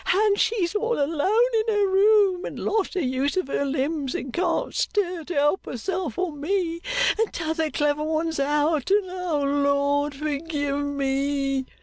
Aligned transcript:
And 0.15 0.39
she's 0.39 0.73
all 0.73 0.99
alone 0.99 1.41
in 1.57 1.75
her 1.75 1.85
room, 1.85 2.43
and 2.43 2.57
lost 2.57 2.95
the 2.95 3.05
use 3.05 3.37
of 3.37 3.47
her 3.49 3.63
limbs 3.63 4.15
and 4.15 4.33
can't 4.33 4.73
stir 4.73 5.23
to 5.25 5.33
help 5.35 5.67
herself 5.67 6.17
or 6.17 6.31
me, 6.35 6.81
and 7.19 7.31
t'other 7.31 7.69
clever 7.69 8.01
one's 8.03 8.39
out, 8.39 8.89
and 8.89 9.05
Lord 9.63 10.15
forgive 10.15 10.79
me! 10.79 11.65